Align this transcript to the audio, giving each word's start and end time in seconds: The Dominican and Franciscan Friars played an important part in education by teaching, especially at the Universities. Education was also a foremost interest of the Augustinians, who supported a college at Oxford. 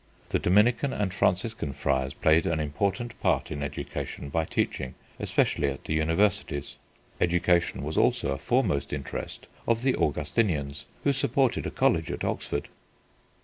The 0.29 0.39
Dominican 0.39 0.93
and 0.93 1.13
Franciscan 1.13 1.73
Friars 1.73 2.15
played 2.15 2.47
an 2.47 2.59
important 2.59 3.19
part 3.21 3.51
in 3.51 3.61
education 3.61 4.29
by 4.29 4.45
teaching, 4.45 4.95
especially 5.19 5.67
at 5.67 5.83
the 5.85 5.93
Universities. 5.93 6.77
Education 7.21 7.83
was 7.83 7.97
also 7.97 8.31
a 8.31 8.39
foremost 8.39 8.93
interest 8.93 9.45
of 9.67 9.83
the 9.83 9.95
Augustinians, 9.95 10.85
who 11.03 11.13
supported 11.13 11.67
a 11.67 11.69
college 11.69 12.09
at 12.09 12.23
Oxford. 12.23 12.67